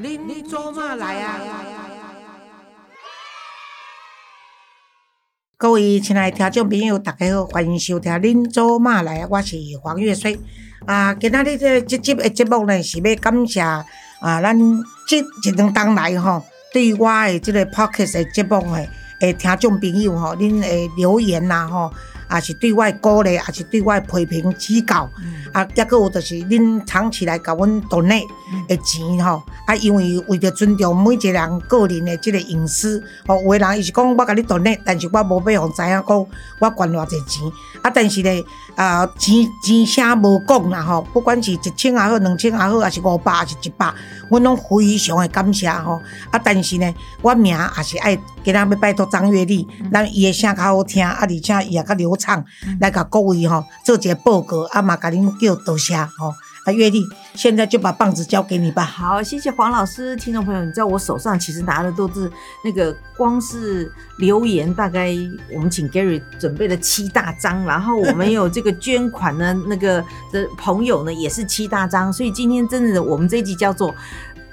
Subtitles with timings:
[0.00, 1.40] 恁做嘛来啊？
[5.56, 10.38] 各位亲爱的听众朋友，大家好，欢迎收听《恁做嘛来》，我是黄月水。
[10.86, 13.84] 啊，今仔日这这集的节目呢，是要感谢啊，
[14.20, 14.56] 咱
[15.08, 18.88] 这一两当来吼，对我的这个 podcast 的节目的
[19.20, 21.92] 诶听众朋友吼，恁的留言呐吼。
[22.30, 25.08] 也是对外鼓励，也是对外批评指教，
[25.52, 28.26] 啊，抑佫有就是恁藏起来甲阮 donate 内
[28.68, 36.26] 的钱吼，啊，因为为着尊重每一个人个人的即个隐私，吼，有的人伊是讲我甲你 donate 内，但是我无要互知影讲我
[36.60, 37.44] 捐偌济钱，
[37.82, 38.44] 啊，但是咧，
[38.78, 43.92] 啊，钱钱声无讲啦吼，不管是一千也好，两千也好，还是五百，还是一百，
[44.30, 52.16] 阮拢非常的感谢吼，啊，但是呢，我名也是爱今仔要拜托张月丽，咱伊的声较好听，啊，而且伊也较流。
[52.18, 52.44] 畅
[52.80, 56.34] 来甲各位吼做一个报告，啊嘛甲恁叫多谢吼。
[56.68, 58.84] 啊，月丽，现在就把棒子交给你吧。
[58.84, 62.30] 好，谢谢黄老师，听众朋友，你知道我手上其实拿的都是
[62.62, 65.16] 那个，光是留言，大概
[65.50, 73.94] 我们请 Gary 准备了七大张，然后我们有这个捐款呢，那个的朋友呢也是七大张，所以今天真的我们这一集叫做。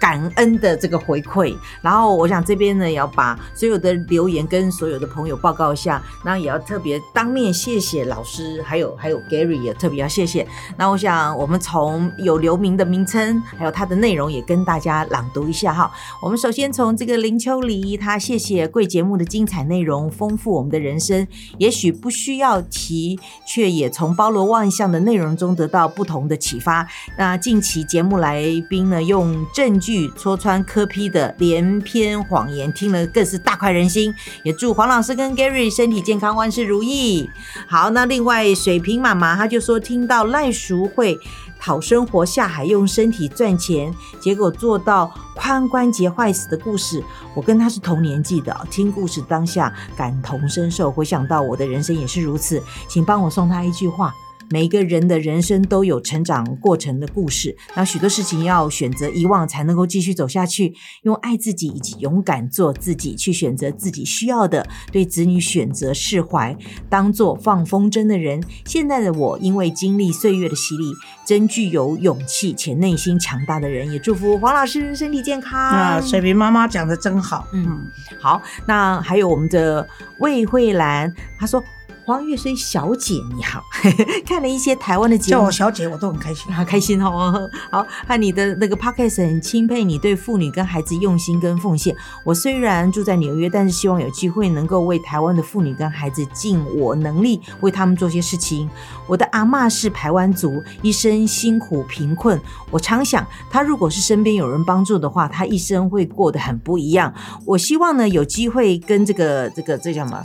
[0.06, 10.48] 感恩的这个回馈，然后我想这边呢，也要把所有的留言跟所有的朋友报告一下，那也要特别当面谢谢老师，还有还有 Gary 也特别要谢谢。
[10.78, 15.92] 那我想我们从有留名的名称，还有它的内容也跟大家朗读一下哈。
[16.22, 21.28] 我们首先从这个林秋离，他谢谢贵节目的精彩内容，丰富我们的人生，
[21.58, 26.88] 也许不需要提，却也从包罗万象的内容中得到不同的启发。
[27.18, 29.95] 那近期节目来宾呢，用证据。
[30.18, 34.14] 戳穿科批的连篇谎言，听了更是大快人心。
[34.44, 37.30] 也祝黄老师跟 Gary 身体健康，万事如意。
[37.68, 41.18] 好，那另外水瓶妈妈，她就说听到赖淑慧
[41.60, 47.04] 讨生活下海用身体赚钱，结果做到髋关节坏死的故事。
[47.34, 54.14] 我跟她是同年纪的，听故事当下感同身受，回想到我的人生也是如此，请帮我送她一句话。
[54.50, 60.74] 每一个人的人生都有成长过程的故事，那许多事情要选择遗忘才能够继续走下去。
[61.04, 66.56] 用爱自己以及勇敢做自己去选择自己需要的，对子女选择释怀，
[66.90, 68.42] 当做放风筝的人。
[68.66, 70.84] 现在的我，因为经历岁月的洗礼，
[71.26, 73.92] 真具有勇气且内心强大的人。
[73.92, 75.60] 也祝福黄老师身体健康。
[75.60, 77.48] 啊，水瓶妈妈讲的真好。
[77.54, 77.88] 嗯，
[78.20, 78.42] 好。
[78.68, 79.88] 那还有我们的
[80.20, 81.64] 魏慧兰，她说。
[82.06, 83.64] 黄月水小姐你好，
[84.28, 87.50] 看了一些台湾的节目，叫我小姐我都很开心，好开心哦。
[87.72, 91.96] 好，看你的那个 podcast 很钦佩你对妇女跟孩子用心跟奉献。
[92.24, 98.70] 我虽然住在纽约，但是希望有机会能够为台湾的妇女跟孩子尽我能力为他们做些事情。
[99.08, 102.40] 我的阿妈是台湾族，一生辛苦贫困。
[102.70, 107.12] 我常想，她如果是身边有人帮助的话，她一生会过得很不一样。
[107.48, 110.24] 我希望呢有机会跟这个这个这叫什么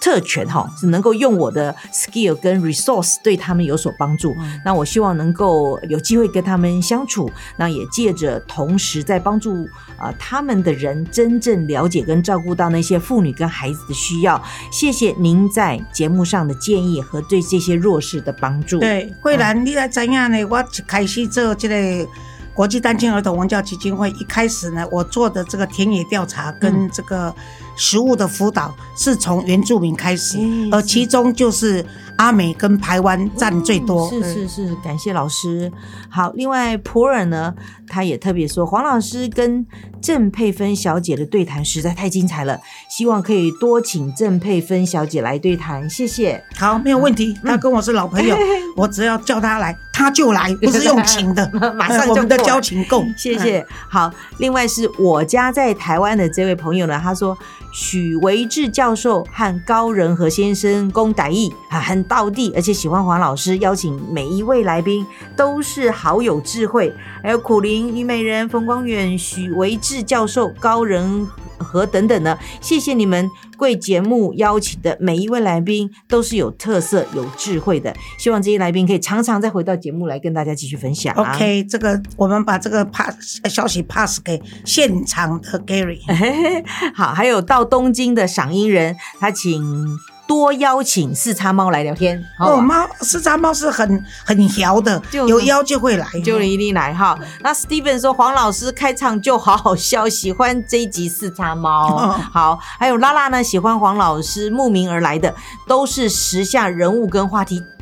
[0.00, 0.95] 特权哈是能。
[0.96, 4.34] 能够用我的 skill 跟 resource 对他们有所帮助，
[4.64, 9.68] 那我希望能够有机会跟他们相处，那也借着同时在帮助
[9.98, 14.42] 啊他们的人真正了解跟照顾到那些妇女跟孩子的需要。
[14.72, 18.78] 谢谢您在节目上的建议和对这些弱势的帮助。
[18.78, 20.42] 对，桂兰，你来怎样呢？
[20.46, 22.08] 我开始做这个
[22.54, 27.34] 国际单亲儿童文教基金会，一开始呢，我做的这个田野调查跟这个。
[27.76, 30.38] 食物的辅导是从原住民开始，
[30.72, 31.84] 而其中就是
[32.16, 34.08] 阿美跟台湾占最多。
[34.10, 35.70] 是是是，感谢老师。
[36.08, 37.54] 好，另外普洱呢，
[37.88, 39.66] 他也特别说，黄老师跟
[40.00, 42.58] 郑佩芬小姐的对谈实在太精彩了，
[42.88, 45.88] 希望可以多请郑佩芬小姐来对谈。
[45.88, 46.42] 谢谢。
[46.56, 47.36] 好，没有问题。
[47.44, 48.36] 他跟我是老朋友，
[48.76, 53.04] 我只要叫他来， 他就来，不是用请的， 马上我们的交情够。
[53.16, 53.64] 谢谢。
[53.88, 57.36] 好，另外是我家在台湾的这位朋友呢，他说。
[57.72, 63.58] 许维志教授和高仁和先生公歹义啊，很道地，而且喜欢黄老师。
[63.58, 65.06] 邀请每一位来宾
[65.36, 66.92] 都是好有智慧，
[67.22, 71.26] 还有苦林虞美人、冯光远、许维志教授、高仁
[71.58, 81.14] 和等等呢，谢谢你们贵节目邀请的每一位来宾都是有特色、有智慧的，希望这些来宾可以常常再回到节目来跟大家继续分享。
[81.14, 86.00] OK，这个我们把这个 pass 消息 pass 给现场的 Gary。
[86.94, 92.22] 好，还有到东京的赏樱人，他请多邀请四叉猫来聊天。
[92.38, 96.06] 哦，猫四叉猫是很很摇的，有邀就会来。
[96.24, 97.18] 就一定来哈。
[97.40, 101.96] 那 Steven 说黄老师开场就好好笑，喜欢这一集四叉猫。
[101.96, 105.34] 哦好，还有拉拉呢，喜欢黄老师慕名而来的，
[105.66, 107.75] 都是时下人物跟话题赞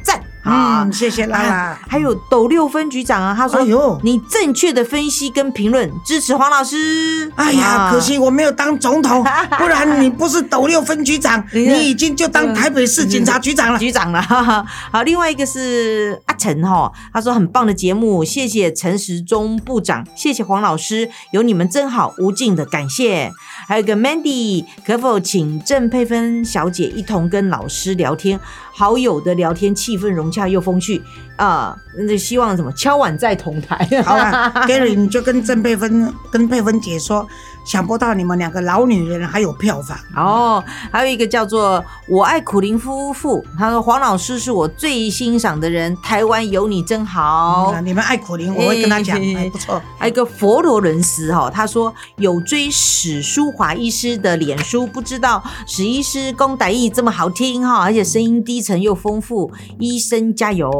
[0.44, 0.82] 啊。
[0.84, 1.78] 嗯，谢谢拉拉。
[1.88, 9.24] 还有斗六分局长啊，他说：“哎呦你正确的分析跟评论支持黄老师。”哎呀，啊可惜我没有当总统，
[9.58, 13.78] 不然你不是斗六分局长，你已经就当台北市警察局长了。
[13.78, 14.20] 局长了。
[14.22, 14.64] 哈哈。
[14.92, 23.32] 好，另外一个是阿陈哈，他说很棒的节目，谢谢陈时中部长，谢谢黄老师，有你们真好，无尽的感谢。
[23.66, 28.38] 还有个 Mandy，可否请郑佩芬小姐一同跟老师聊天？
[28.72, 31.02] 好友的聊天气氛融洽又风趣
[31.36, 33.88] 啊，那、希望什么敲碗再同台。
[34.04, 37.26] 好了， Gary，你就跟郑佩芬、跟佩芬姐说，
[37.64, 39.96] 想不到你们两个老女人还有票房。
[40.16, 47.72] 哦，还有一个叫做“我爱苦林夫妇”，他说黄老师是我最欣赏的人，台湾有你真好。
[47.74, 49.80] 嗯你们爱苦林，我会跟他讲，哎哎，不错。
[49.98, 60.70] 还有一个佛罗伦斯哈、他说有追史书华医师的脸书，不知道史医师公歹意这么好听哈、而且声音低沉又丰富，医生加油！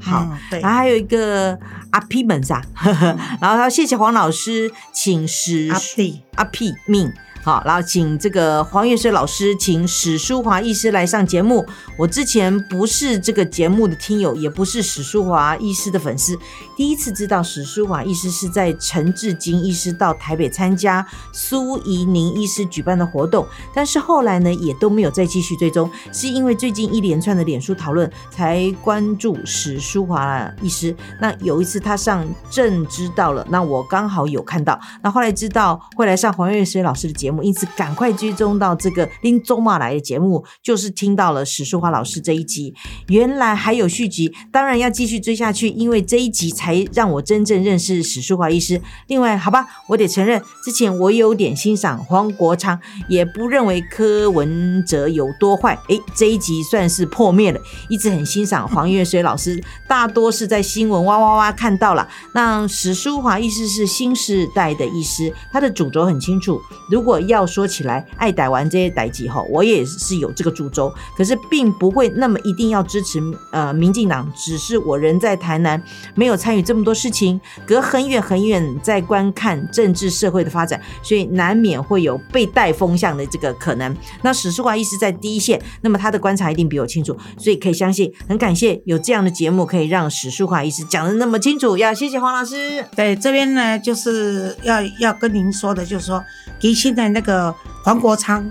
[0.00, 0.60] 好，嗯对。
[0.60, 1.58] 然后还有一个
[1.90, 2.62] 阿 P 们啊，
[3.40, 7.12] 然后他说谢谢黄老师，请食阿 P，阿 P 命。
[7.46, 11.64] 好，然后请这个黄月水老师，请史书华医师来上节目。
[11.96, 16.36] 我之前不是这个节目的听友，也不是史书华医师的粉丝，
[16.76, 30.92] 第一次知道史书华医师是在陈志金医师到台北参加苏怡宁医师举办的活动，但是后来呢，也都没有再继续追踪，是因为最近一连串的脸书讨论才关注史书华医师。
[31.20, 42.74] 那有一次他上正知道了，那我刚好有看到，那后来知道会来上黄月水老师的节目，因此赶快追踪到这个拎周马来的节目，就是听到了史书华老师这一集，
[43.08, 48.80] 原来还有续集，当然要继续追下去，因为这一集才让我真正认识史书华医师。
[49.06, 52.78] 另外，好吧，我得承认，之前我有点欣赏黄国昌，
[53.08, 55.78] 也不认为柯文哲有多坏。
[55.88, 57.60] 诶，这一集算是破灭了。
[57.88, 62.06] 一直很欣赏黄月水老师，大多是在新闻哇哇哇看到了。
[62.32, 66.60] 那史书华医师是新时代的医师，他的主轴很清楚。
[66.90, 73.20] 如果要说起来，爱逮完这些逮几后，我也是有这个主轴，可是并不会那么一定要支持
[73.52, 75.82] 呃民进党，只是我人在台南，
[76.14, 83.94] 没有参与这么多事情，隔很远很远在观看政治社会的发展，所以难免会有被带风向的这个可能。
[84.22, 92.84] 那史书华医师在第一线，那么他的观察一定比我清楚，所以可以相信，很感谢有这样的节目可以让史书华医师讲的那么清楚，要谢谢黄老师。
[92.94, 96.22] 对，这边呢就是要要跟您说的，就是说，
[96.60, 97.54] 给现在在那个
[97.84, 98.44] 黄国昌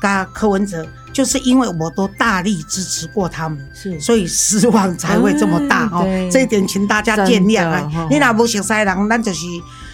[0.00, 6.30] 跟柯文哲，就是因为我都大力支持过他们，是所以失望才会这么大哦嗯。
[6.30, 8.06] 这一点请大家见谅啊哦。
[8.10, 9.46] 你哪不熟悉人，那就是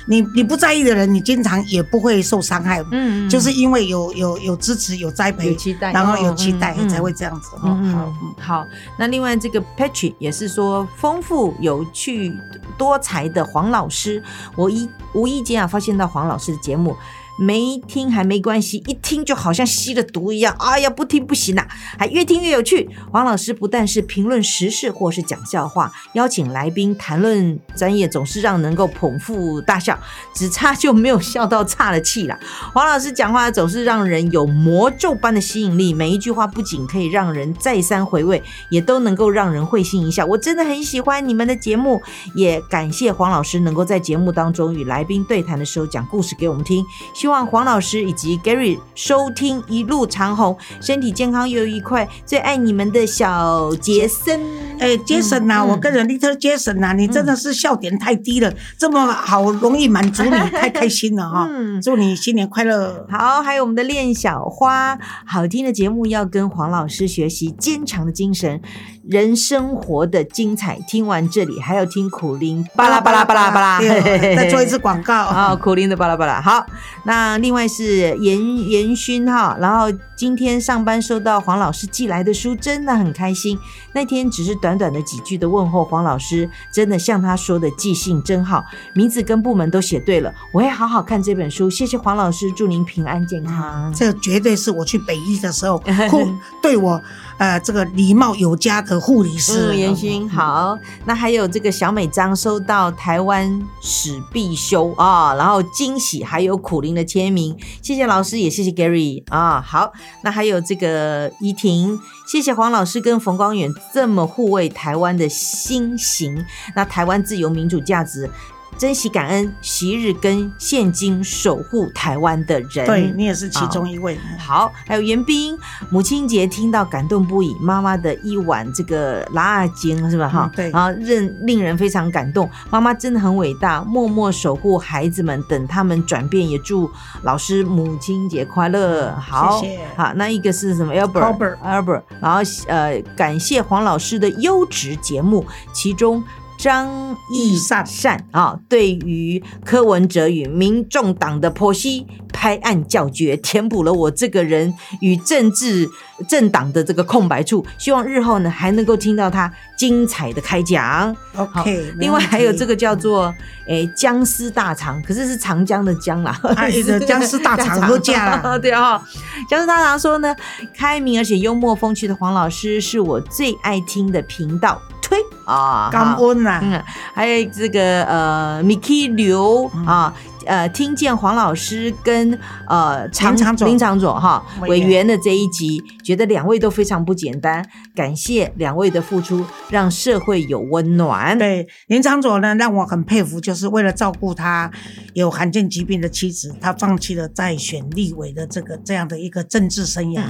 [0.07, 2.81] 你你不在意的人，你经常也不会受伤害。
[2.91, 7.61] 嗯嗯就是因为有有有支持有栽培有，期待，然后有期待嗯嗯才会这样子哦。
[7.65, 8.67] 嗯好嗯，好。
[8.99, 12.35] 那另外这个 Patrick 也是说丰富、有趣、
[12.79, 14.23] 多才的黄老师，
[14.57, 16.97] 我一无意间啊发现到黄老师的节目。
[17.39, 20.55] 没听还没关系，一听就好像吸了毒一样。
[20.59, 21.67] 哎呀，不听不行啊，
[21.97, 22.89] 还越听越有趣。
[23.13, 29.97] 黄老师不但是评论时事或是讲笑话，邀请来宾谈论专业，总是让能够捧腹大笑，
[30.35, 32.39] 只差就没有笑到岔了气了。
[32.75, 40.27] 黄老师讲话总是让人有魔咒般的吸引力，每一句话不仅可以让人再三回味，也都能够让人会心一笑。
[40.27, 42.03] 我真的很喜欢你们的节目，
[42.35, 46.85] 也感谢黄老师能够在节目当中与来宾对谈的时候讲故事给我们听。
[47.15, 52.09] 希望黄老师以及 Gary 收听一路长虹，身体健康又愉快。
[52.27, 54.41] 最爱你们的小杰森，
[54.79, 61.49] 哎，Jason 呐，嗯我跟人 Little Jason 呐，你真的是笑点太低了，这么好容易满足你， 太开心了哈！
[61.51, 63.07] 嗯祝你新年快乐。
[63.11, 68.61] 好，还有我们的练小花，好听的节目要跟黄老师学习坚强的精神，
[69.09, 70.79] 人生活的精彩。
[70.89, 76.41] 听完这里还要听苦林巴拉巴拉巴拉巴拉，对再做一次广告啊，苦林的巴拉巴拉。
[76.41, 76.65] 好，
[77.05, 79.87] 那另外是严严勋哈，然后
[80.19, 83.57] 今天上班收到黄老师寄来的书，真的很开心。
[83.93, 90.35] 那天只是短短的几句的问候，黄老师真的像他说的记性真好，名字跟部门都写对了。
[90.53, 93.93] 我会好好看这本书，谢谢黄老师，祝您平安健康。
[93.95, 96.27] 这绝对是我去北医的时候对
[96.61, 97.01] 对我
[97.39, 99.73] 呃这个礼貌有加的护理师。
[99.73, 100.79] 嗯，严勋好。
[101.07, 109.61] 那还有这个小美章收到台湾史必修啊，然后惊喜还有苦灵的签名，谢谢老师，也谢谢 Gary 啊。
[109.61, 109.93] 好，
[110.23, 118.31] 那还有这个依婷，谢谢黄老师跟冯光远这么护卫台湾的心形，那台湾自由民主价值。
[118.77, 124.19] 珍惜感恩，昔日跟现今守护台湾的人，对你也是其中一位。
[124.39, 125.59] 好，还有袁冰，
[125.91, 130.29] 母亲节听到感动不已，妈妈的一碗这个辣精是吧？
[130.29, 132.49] 哈，对，然后令令人非常感动。
[132.71, 136.49] 妈妈真的很伟大，默默守护孩子们，等他们转变。
[136.49, 136.89] 也祝
[137.23, 139.13] 老师母亲节快乐。
[139.17, 139.81] 好，谢谢。
[139.97, 146.23] 好，那一个是什么？Albert，Albert，然后呃，感谢黄老师的优质节目，其中。
[146.59, 147.87] 张义善。
[147.87, 155.89] 善啊，对于柯文哲与民众党的剖析、拍案叫绝，填补了我这个人与政治
[156.27, 157.65] 政党的这个空白处。
[157.77, 161.15] 希望日后呢，还能够听到他精彩的开讲。
[161.37, 163.33] OK，另外还有这个叫做
[163.67, 166.37] 诶僵尸大肠，可是是长江的江啦，
[167.07, 168.59] 僵尸大肠喝假了。
[168.61, 169.01] 对啊，
[169.49, 170.35] 僵尸大肠说呢，
[170.75, 174.81] 开明而且幽默风趣的黄老师是我最爱听的频道。
[175.01, 176.85] 推啊，感恩呐，嗯，
[177.15, 180.13] 还有这个呃，Miki 刘啊，
[180.49, 182.37] 呃，听见黄老师跟
[182.67, 187.63] 呃林长总林长总哈委员的这一集，觉得两位都非常不简单，
[187.95, 191.39] 感谢两位的付出，让社会有温暖。
[191.39, 194.71] 对林长总呢，让我很佩服，就是为了照顾他
[195.13, 200.23] 有罕见疾病的妻子，他放弃了再选立委的这个这样的一个政治生涯，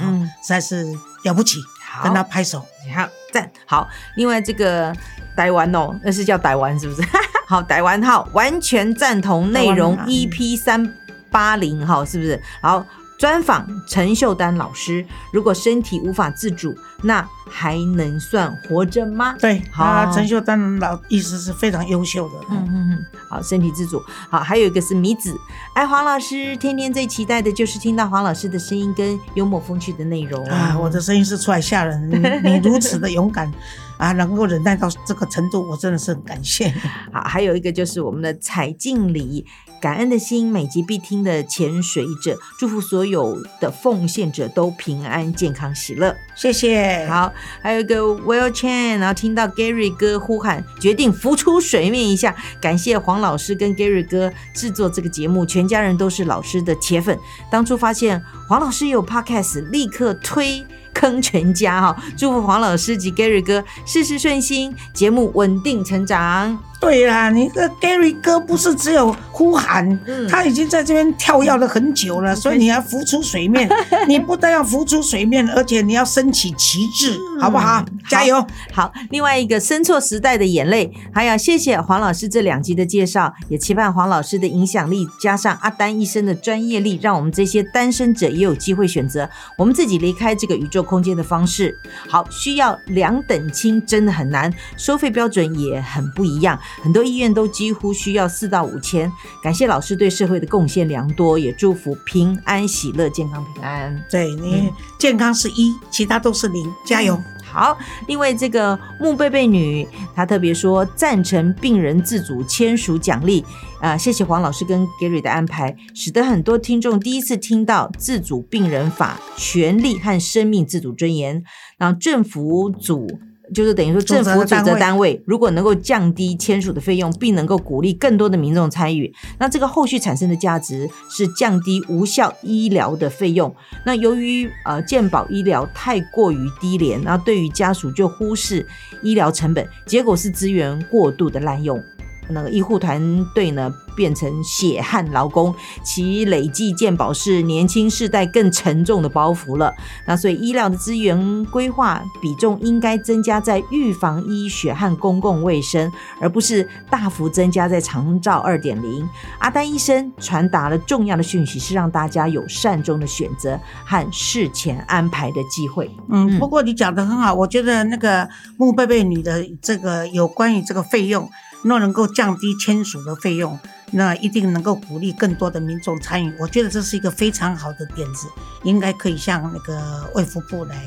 [0.43, 0.85] 实在是
[1.23, 1.61] 了不起。
[2.03, 2.61] 跟他拍手，
[2.95, 3.89] 好赞好。
[4.17, 4.95] 另外这个
[5.35, 7.01] 台湾哦，那是叫台湾是不是？
[7.49, 10.95] 好，台湾号完全赞同内容，EP 三
[11.31, 12.41] 八零哈是不是？
[12.61, 12.85] 好。
[13.19, 19.35] 专访陈秀丹老师，如果身体无法自主，那还能算活着吗？
[19.41, 22.35] 对，好，陈秀丹老医师是非常优秀的。
[22.49, 24.01] 嗯嗯嗯，好，身体自主。
[24.31, 25.37] 好，还有一个是米子，
[25.75, 30.79] 哎，黄老师，天天最期待的就是听到黄老师的声音跟幽默风趣的内容啊！
[30.79, 32.09] 我的声音是出来吓人，
[32.45, 33.53] 你如此的勇敢
[33.99, 36.73] 啊，能够忍耐到这个程度，我真的是很感谢。
[37.13, 39.45] 好，还有一个就是我们的彩静礼。
[39.81, 46.13] 感恩的心，每集必听的潜水者，祝福所有的奉献者都平安、健康、喜乐。
[46.35, 47.07] 谢谢。
[47.09, 52.35] 好，还有一个 Will Chan，然后听到 Gary 哥呼喊，决定浮出水面一下。
[52.61, 57.17] 感谢黄老师跟 Gary 哥制作这个节目，全家人都是老师的铁粉。
[57.49, 60.67] 当初发现黄老师有 Podcast，立刻推。
[60.99, 61.97] 坑全家哈！
[62.17, 66.59] 祝福黄老师及 Gary 哥事事顺心，节目稳定成长。
[66.81, 73.69] 对啦，你这 Gary 哥不是只有呼喊，他已经在这边跳跃了很久了，所以你要浮出水面。
[74.09, 77.85] 你不但要浮出水面，而且你要升起旗帜，好不好？
[78.09, 78.45] 加油！
[78.73, 90.79] 好，另外一个生错时代的眼泪，还要谢谢黄老师这两集的介绍，也期盼黄老师的影响力加上阿丹医生的专业力，让我们这些单身者也有机会选择我们自己离开这个宇宙。
[90.89, 91.77] 空间的方式
[92.09, 99.11] 好，需要两等亲真的很难，收费标准也很不一样，很多医院都几乎需要四到五千。
[99.43, 104.05] 感谢老师对社会的贡献良多，也祝福平安喜乐、健康平安。
[104.11, 107.21] 对你健康是一，其他都是零，加油。
[107.51, 113.43] 好，另外这个木贝贝女，她特别说赞成病人自主签署奖励，
[113.81, 121.43] 啊，谢谢黄老师跟 Gary 的安排，使得很多听众第一次听到自主病人法权利和生命自主尊严，
[121.79, 123.19] 让政府组。
[123.55, 133.55] 就是等于说，政府组织单位如果能够降低签署的费用，并能够鼓励更多的民众参与，那这个后续产生的价值是降低无效医疗的费用。
[133.85, 138.67] 那由于呃健保医疗太过于低廉，那对于家属就忽视
[139.03, 141.83] 医疗成本，结果是资源过度的滥用。
[142.31, 149.75] 那个医护团队呢，变成血汗劳工，其累计健保是年轻世代更沉重的包袱了。
[150.07, 159.09] 那所以医疗的资源规划比重应该增加在预防医学和公共卫生，而不是大幅增加在长照二点零。
[159.39, 165.91] 阿丹医生传达了重要的讯息，是让大家有善终的选择和事前安排的机会。
[166.09, 171.29] 嗯，不过你讲的很好，我觉得那个穆贝贝你的这个有关于这个费用。
[171.63, 173.59] 若能够降低签署的费用，
[173.93, 176.33] 那一定能够鼓励更多的民众参与。
[176.39, 178.29] 我觉得这是一个非常好的点子，
[178.63, 180.87] 应该可以向那个卫福部来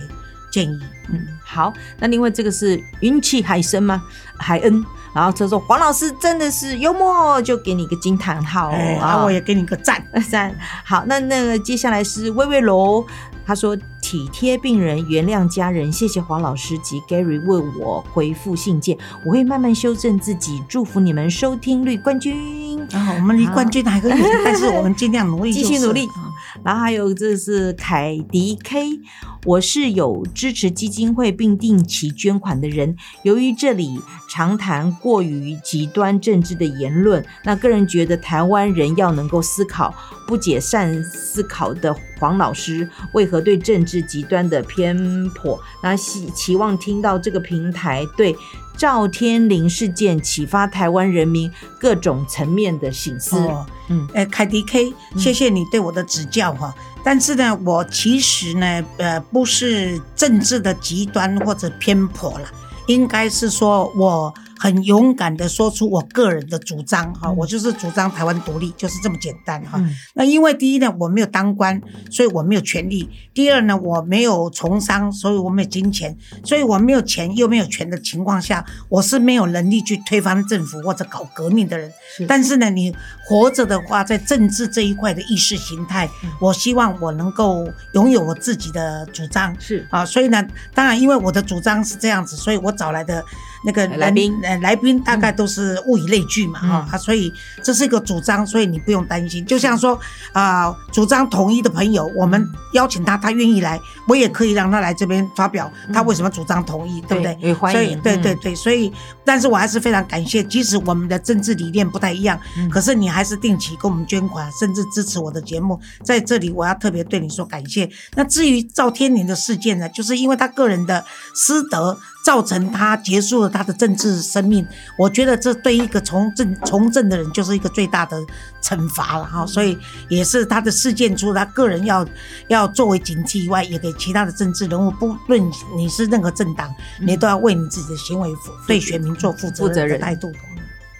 [0.52, 0.80] 建议。
[1.10, 4.02] 嗯，好，那另外这个是运气海参吗？
[4.38, 10.04] 海恩，然后他说黄老师真的是幽默，就给你一个惊叹号哎，啊啊，我也给你个赞。
[10.30, 13.06] 赞好，那那个接下来是微微楼，
[13.46, 13.78] 他说
[14.12, 22.78] 体贴病人，原谅家人，谢谢黄老师及 Gary 为我回复信件，我会慢慢修正自己，祝福你们收听率冠军。
[22.92, 26.28] 啊，我们离冠军还很远，但是我们尽量努力， 继续努力啊
[26.64, 29.00] 然后还有这是凯迪 K，
[29.46, 32.96] 我是有支持基金会并定期捐款的人。
[33.24, 34.00] 由于这里
[34.30, 39.94] 常谈过于极端政治的言论，那个人觉得台湾人要能够思考，
[40.28, 45.60] 不解善思考的黄老师为何对政治极端的偏颇？
[45.82, 48.36] 那希期望听到这个平台对。
[48.82, 53.38] 赵天麟事件启发台湾人民各种层面的醒思。
[53.38, 56.74] 哦，嗯呃，凯迪 K，谢谢你对我的指教哈。
[57.04, 62.50] 但是呢，我其实呢，呃，不是政治的极端或者偏颇了，
[62.88, 69.80] 应该是说我很勇敢的说出我个人的主张哈，嗯我就是主张台湾独立，就是这么简单哈。
[69.80, 81.92] 嗯那因为第一呢，我没有当官，所以我没有权利；第二呢，我没有从商，所以我没有金钱，所以我没有钱又没有权的情况下，我是没有能力去推翻政府或者搞革命的人。
[82.16, 82.96] 是但是呢，你
[83.28, 89.56] 活着的话，在政治这一块的意识形态，嗯我希望我能够拥有我自己的主张。
[89.60, 93.26] 是啊，所以呢，当然因为我的主张是这样子，所以我找来的
[93.64, 94.40] 那个来宾。
[94.44, 99.46] 呃来宾大概都是物以类聚嘛，哈、嗯啊，所以这是一个主张，所以你不用担心。
[99.46, 100.00] 就像说
[100.34, 107.38] 啊、主张统一的朋友，我们邀请他，他愿意来，我也可以让他来这边发表他为什么主张统一，对不对？
[107.42, 108.92] 也欢所以对对对，所以，
[109.26, 112.70] 但是我还是非常感谢，即使我们的政治理念不太一样，嗯。
[112.70, 117.90] 可是你还是定期给我们捐款，甚至支持我的节目，在这里我要特别对你说感谢。
[118.16, 121.04] 那至于赵天麟的事件呢，就是因为他个人的
[121.34, 124.66] 私德造成他结束了他的政治生命，
[124.98, 128.18] 我觉得这对一个从政从政的人就是一个最大的
[128.62, 132.06] 惩罚了哈，所以也是他的事件，除了他个人要
[132.48, 135.42] 要作为警惕以外，也给其他的政治人物，不论
[135.76, 140.32] 你是任何政党，你都要为你自己的行为负对选民做负责任任的态度。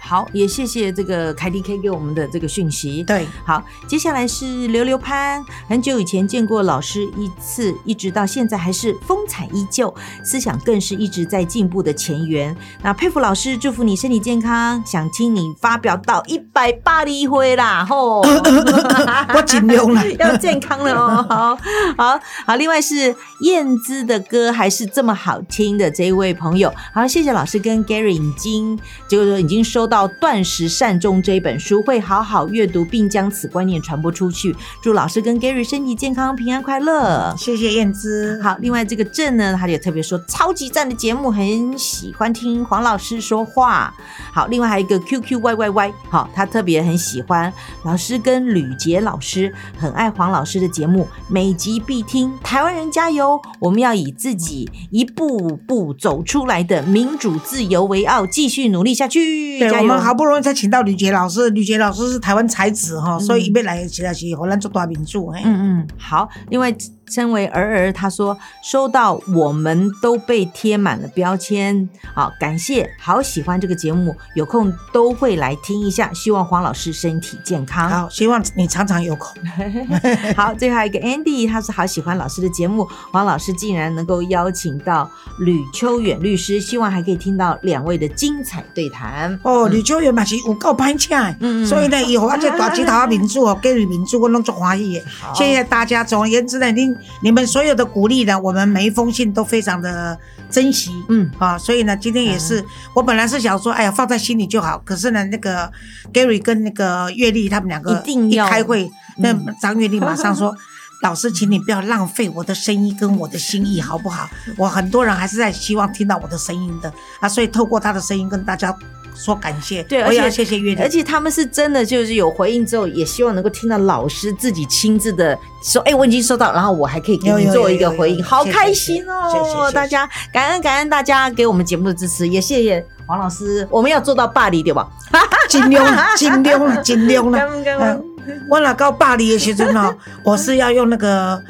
[0.04, 3.04] 好，也谢谢这个凯迪 K 给我们的这个讯息。
[3.04, 12.56] 对，好，接下来是刘刘潘，很久以前见过老师一次，一直到现在还是风采依旧，思想更是一直在进步的前缘。
[12.82, 18.22] 那佩服老师，祝福你身体健康，想听你发表到一百八十回啦，吼，
[19.34, 20.02] 我尽量了。
[20.20, 21.26] 要健康了哦。
[21.30, 21.56] 好
[21.98, 34.56] 好好，另外是燕姿的歌还是这么好听的这一位朋友，好，谢谢老师跟 Gary 已经就是说已经收到《断食善终》这一本书，会好好阅读，并将此观念传播出去。
[34.82, 37.36] 祝老师跟 Gary 身体健康，平安快乐。
[37.38, 38.40] 谢谢燕姿。
[38.42, 43.94] 好，另外这个郑呢，他也特别说超级赞的节目，很喜欢听黄老师说话。
[44.32, 47.52] 好，另外还有一个 QQYYY，好，他特别很喜欢
[47.84, 52.32] 老师跟吕杰老师，很爱黄老师的节目，每集必听。
[52.42, 53.42] 台湾人加油！
[53.60, 59.60] 我们要以自己一步步走出来的民主自由为傲，继续努力下去。
[59.82, 65.30] 我们好不容易才请到吕杰老师，吕杰老师是台湾才子哈，所以一辈来其实是荷兰做大民主。
[65.32, 66.30] 嘿嗯嗯，好。
[66.50, 66.72] 另外，
[67.12, 76.10] 身为儿儿，他说收到我们都被贴满了标签，好感谢，好喜欢这个节目，有空都会来听一下。
[76.14, 77.90] 希望黄老师身体健康。
[77.90, 79.36] 好，希望你常常有空。
[80.38, 89.38] 好，最后一个 Andy，他是好喜欢老师的节目，黄老师竟然能够邀请到吕秋远律师，希望还可以听到两位的精彩对谈。
[89.44, 95.04] 哦，吕秋远嘛是有够歹请的，嗯嗯所以呢，以后我这大吉头民主哦，给予民主， 我拢足欢喜的。
[95.20, 96.04] 好谢谢大家。
[96.04, 100.18] 总而言之呢，您你们所有的鼓励呢，我们每一封信都非常的
[100.50, 100.92] 珍惜。
[101.10, 104.82] 嗯啊，所以呢，今天也是，我本来是想说，哎呀，放在心里就好。
[104.86, 105.72] 可是呢，那个
[106.14, 110.56] Gary 跟那个月丽他们两个一定要开会，那嗯张月丽马上说。
[111.02, 114.30] 老师，请你不要浪费我的声音跟我的心意，好不好？
[114.56, 118.72] 我很多人还是在希望听到我的声音的啊，所以透过他的声音跟大家
[119.16, 119.84] 说感谢。
[119.84, 120.90] 对而且谢谢月丽而。
[120.90, 129.32] 且他们是真的就是有回应之后，也希望能够听到老师自己亲自的说，哎、我已经收到，然后我还可以给你做一个回应，好开心哦！
[129.32, 134.88] 谢谢大家感恩感恩大家给我们节目的支持，也谢谢黄老师，我们要做到巴黎对吧？
[135.50, 137.40] 尽量啦，尽量啦，尽量啦。
[137.40, 141.42] 恩感嗯，我若到巴黎的时阵哦，我是要用那个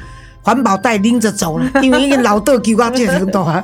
[0.42, 3.62] 环保袋拎着走了，因为老豆给我这程度啊。